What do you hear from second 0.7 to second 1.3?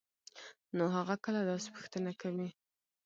نو هغه